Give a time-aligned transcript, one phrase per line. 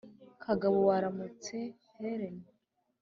[0.43, 1.57] kagabo: waramutse
[1.97, 2.37] helen.